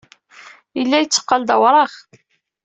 [0.77, 1.91] Yella yetteqqal d awraɣ.